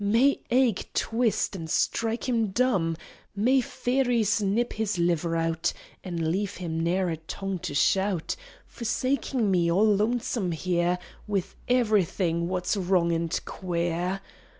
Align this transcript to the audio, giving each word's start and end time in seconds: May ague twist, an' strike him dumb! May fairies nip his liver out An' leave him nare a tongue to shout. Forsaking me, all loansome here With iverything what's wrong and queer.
May 0.03 0.39
ague 0.49 0.87
twist, 0.95 1.55
an' 1.55 1.67
strike 1.67 2.27
him 2.27 2.47
dumb! 2.47 2.97
May 3.35 3.61
fairies 3.61 4.41
nip 4.41 4.73
his 4.73 4.97
liver 4.97 5.35
out 5.35 5.71
An' 6.03 6.31
leave 6.31 6.55
him 6.55 6.79
nare 6.79 7.09
a 7.09 7.17
tongue 7.17 7.59
to 7.59 7.75
shout. 7.75 8.35
Forsaking 8.65 9.51
me, 9.51 9.69
all 9.71 9.85
loansome 9.85 10.53
here 10.55 10.97
With 11.27 11.55
iverything 11.69 12.47
what's 12.47 12.75
wrong 12.75 13.11
and 13.11 13.39
queer. 13.45 14.21